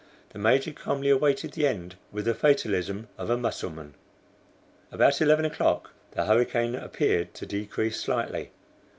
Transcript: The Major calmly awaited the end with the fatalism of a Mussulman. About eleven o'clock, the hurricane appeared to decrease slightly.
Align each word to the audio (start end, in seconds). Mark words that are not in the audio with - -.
The 0.31 0.39
Major 0.39 0.71
calmly 0.73 1.11
awaited 1.11 1.51
the 1.51 1.67
end 1.67 1.93
with 2.11 2.25
the 2.25 2.33
fatalism 2.33 3.07
of 3.19 3.29
a 3.29 3.37
Mussulman. 3.37 3.93
About 4.91 5.21
eleven 5.21 5.45
o'clock, 5.45 5.91
the 6.13 6.25
hurricane 6.25 6.73
appeared 6.73 7.35
to 7.35 7.45
decrease 7.45 7.99
slightly. 8.01 8.49